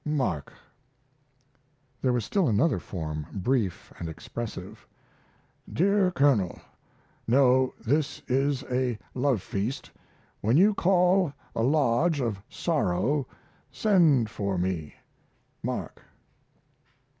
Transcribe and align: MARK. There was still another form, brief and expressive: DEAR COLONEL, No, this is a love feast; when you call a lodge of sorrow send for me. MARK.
MARK. 0.03 0.51
There 2.01 2.11
was 2.11 2.25
still 2.25 2.47
another 2.47 2.79
form, 2.79 3.27
brief 3.31 3.93
and 3.99 4.09
expressive: 4.09 4.87
DEAR 5.71 6.09
COLONEL, 6.09 6.59
No, 7.27 7.75
this 7.79 8.23
is 8.27 8.63
a 8.63 8.97
love 9.13 9.43
feast; 9.43 9.91
when 10.39 10.57
you 10.57 10.73
call 10.73 11.31
a 11.55 11.61
lodge 11.61 12.19
of 12.19 12.41
sorrow 12.49 13.27
send 13.71 14.31
for 14.31 14.57
me. 14.57 14.95
MARK. 15.61 16.01